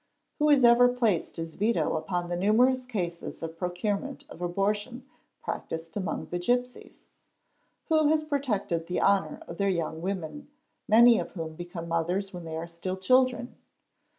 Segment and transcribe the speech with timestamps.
[0.39, 5.05] Who has ever placed | his veto upon the numerous cases of procurement of abortion
[5.43, 7.05] practised amongst the gipsies?
[7.87, 12.57] Who has protected the honour of their young_ women—many of whom become mothers when they
[12.57, 13.57] are still children